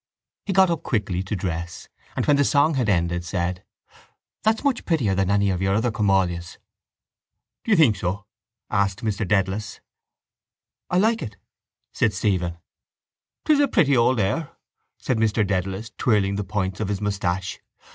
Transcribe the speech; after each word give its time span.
He 0.47 0.51
got 0.53 0.71
up 0.71 0.81
quickly 0.81 1.21
to 1.21 1.35
dress 1.35 1.87
and, 2.15 2.25
when 2.25 2.35
the 2.35 2.43
song 2.43 2.73
had 2.73 2.89
ended, 2.89 3.23
said: 3.23 3.63
—That's 4.41 4.63
much 4.63 4.83
prettier 4.83 5.13
than 5.13 5.29
any 5.29 5.51
of 5.51 5.61
your 5.61 5.75
other 5.75 5.91
come 5.91 6.09
all 6.09 6.27
yous. 6.27 6.57
—Do 7.63 7.69
you 7.69 7.77
think 7.77 7.95
so? 7.97 8.25
asked 8.71 9.03
Mr 9.05 9.27
Dedalus. 9.27 9.79
—I 10.89 10.97
like 10.97 11.21
it, 11.21 11.37
said 11.93 12.13
Stephen. 12.15 12.57
—It's 13.47 13.59
a 13.61 13.67
pretty 13.67 13.95
old 13.95 14.19
air, 14.19 14.49
said 14.97 15.19
Mr 15.19 15.45
Dedalus, 15.45 15.91
twirling 15.99 16.35
the 16.35 16.43
points 16.43 16.79
of 16.79 16.87
his 16.87 16.99
moustache. 16.99 17.59